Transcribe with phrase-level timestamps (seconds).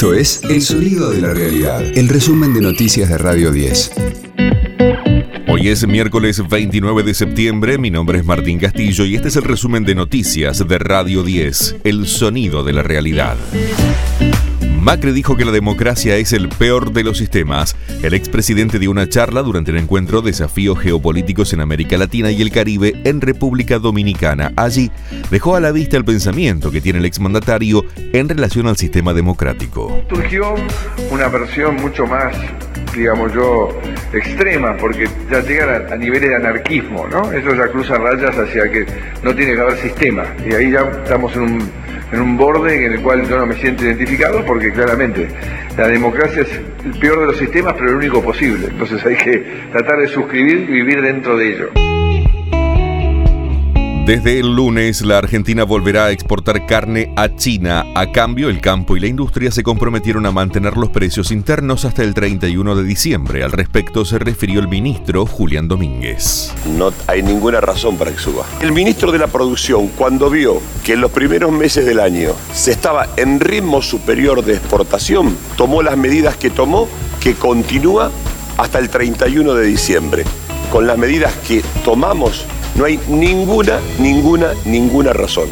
[0.00, 3.92] Esto es El Sonido de la Realidad, el resumen de noticias de Radio 10.
[5.46, 9.42] Hoy es miércoles 29 de septiembre, mi nombre es Martín Castillo y este es el
[9.42, 13.36] resumen de noticias de Radio 10, El Sonido de la Realidad.
[14.80, 17.76] Macri dijo que la democracia es el peor de los sistemas.
[18.02, 22.50] El expresidente dio una charla durante el encuentro Desafíos Geopolíticos en América Latina y el
[22.50, 24.52] Caribe en República Dominicana.
[24.56, 24.90] Allí
[25.30, 30.02] dejó a la vista el pensamiento que tiene el exmandatario en relación al sistema democrático.
[30.08, 30.54] Surgió
[31.10, 32.34] una versión mucho más
[32.94, 33.68] digamos yo,
[34.12, 37.30] extrema, porque ya llegan a, niveles de anarquismo, ¿no?
[37.30, 38.84] Eso ya cruza rayas hacia que
[39.22, 40.24] no tiene que haber sistema.
[40.44, 41.70] Y ahí ya estamos en un
[42.12, 45.28] en un borde en el cual yo no me siento identificado porque claramente
[45.76, 48.68] la democracia es el peor de los sistemas pero el único posible.
[48.68, 51.89] Entonces hay que tratar de suscribir y vivir dentro de ello.
[54.10, 57.86] Desde el lunes, la Argentina volverá a exportar carne a China.
[57.94, 62.02] A cambio, el campo y la industria se comprometieron a mantener los precios internos hasta
[62.02, 63.44] el 31 de diciembre.
[63.44, 66.52] Al respecto se refirió el ministro Julián Domínguez.
[66.76, 68.44] No hay ninguna razón para que suba.
[68.60, 72.72] El ministro de la Producción, cuando vio que en los primeros meses del año se
[72.72, 76.88] estaba en ritmo superior de exportación, tomó las medidas que tomó,
[77.20, 78.10] que continúa
[78.58, 80.24] hasta el 31 de diciembre.
[80.72, 82.44] Con las medidas que tomamos
[82.76, 85.48] no hay ninguna, ninguna, ninguna razón.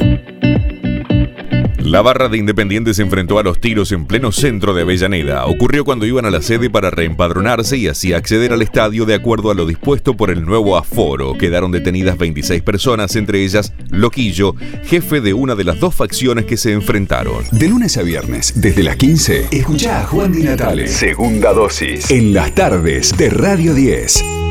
[1.89, 5.47] La barra de Independiente se enfrentó a los tiros en pleno centro de Avellaneda.
[5.47, 9.51] Ocurrió cuando iban a la sede para reempadronarse y así acceder al estadio de acuerdo
[9.51, 11.39] a lo dispuesto por el nuevo aforo.
[11.39, 16.59] Quedaron detenidas 26 personas, entre ellas Loquillo, jefe de una de las dos facciones que
[16.59, 17.45] se enfrentaron.
[17.53, 20.89] De lunes a viernes, desde las 15, escucha a Juan Di Natale.
[20.89, 22.11] Segunda dosis.
[22.11, 24.48] En las tardes de Radio 10.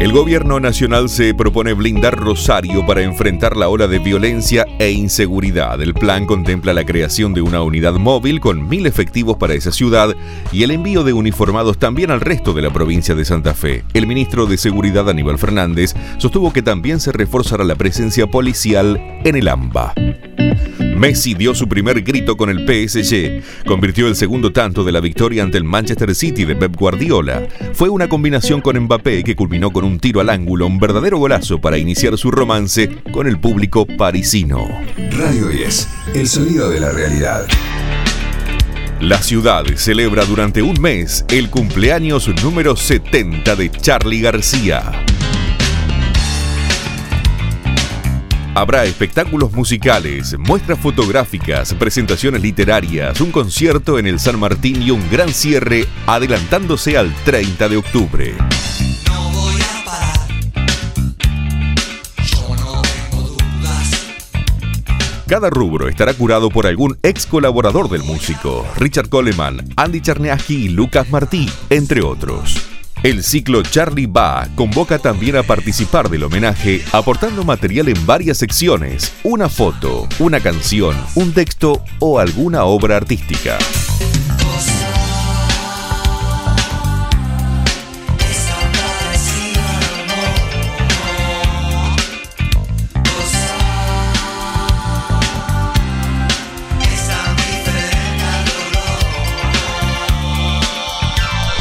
[0.00, 5.82] El gobierno nacional se propone blindar Rosario para enfrentar la ola de violencia e inseguridad.
[5.82, 10.14] El plan contempla la creación de una unidad móvil con mil efectivos para esa ciudad
[10.52, 13.82] y el envío de uniformados también al resto de la provincia de Santa Fe.
[13.92, 19.34] El ministro de Seguridad Aníbal Fernández sostuvo que también se reforzará la presencia policial en
[19.34, 19.94] el AMBA.
[20.98, 25.44] Messi dio su primer grito con el PSG, convirtió el segundo tanto de la victoria
[25.44, 27.46] ante el Manchester City de Pep Guardiola.
[27.72, 31.60] Fue una combinación con Mbappé que culminó con un tiro al ángulo, un verdadero golazo
[31.60, 34.66] para iniciar su romance con el público parisino.
[35.12, 37.46] Radio 10, el sonido de la realidad.
[39.00, 45.06] La ciudad celebra durante un mes el cumpleaños número 70 de Charlie García.
[48.58, 55.08] Habrá espectáculos musicales, muestras fotográficas, presentaciones literarias, un concierto en el San Martín y un
[55.12, 58.34] gran cierre adelantándose al 30 de octubre.
[65.28, 70.68] Cada rubro estará curado por algún ex colaborador del músico, Richard Coleman, Andy Charneaski y
[70.70, 72.67] Lucas Martí, entre otros.
[73.04, 79.12] El ciclo Charlie Va convoca también a participar del homenaje aportando material en varias secciones,
[79.22, 83.56] una foto, una canción, un texto o alguna obra artística.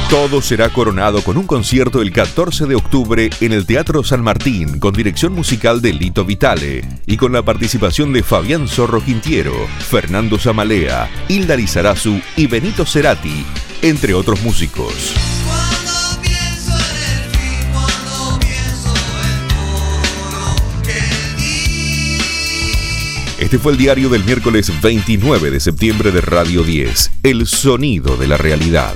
[0.09, 4.79] Todo será coronado con un concierto el 14 de octubre en el Teatro San Martín
[4.79, 10.39] con dirección musical de Lito Vitale y con la participación de Fabián Zorro Quintiero, Fernando
[10.39, 13.45] Zamalea, Hilda Lizarazu y Benito Cerati,
[13.81, 15.13] entre otros músicos.
[23.37, 28.27] Este fue el diario del miércoles 29 de septiembre de Radio 10, El Sonido de
[28.27, 28.95] la Realidad.